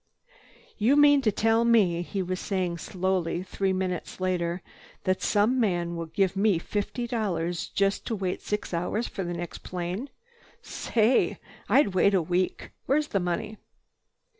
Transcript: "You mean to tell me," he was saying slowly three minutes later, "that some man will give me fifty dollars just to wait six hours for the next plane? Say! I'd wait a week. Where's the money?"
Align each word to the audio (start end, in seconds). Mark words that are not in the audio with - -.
"You 0.79 0.95
mean 0.95 1.21
to 1.21 1.31
tell 1.31 1.63
me," 1.63 2.01
he 2.01 2.23
was 2.23 2.39
saying 2.39 2.79
slowly 2.79 3.43
three 3.43 3.71
minutes 3.71 4.19
later, 4.19 4.63
"that 5.03 5.21
some 5.21 5.59
man 5.59 5.95
will 5.95 6.07
give 6.07 6.35
me 6.35 6.57
fifty 6.57 7.05
dollars 7.05 7.67
just 7.67 8.03
to 8.07 8.15
wait 8.15 8.41
six 8.41 8.73
hours 8.73 9.05
for 9.07 9.23
the 9.23 9.35
next 9.35 9.59
plane? 9.59 10.09
Say! 10.63 11.37
I'd 11.69 11.89
wait 11.93 12.15
a 12.15 12.21
week. 12.23 12.71
Where's 12.87 13.09
the 13.09 13.19
money?" 13.19 13.57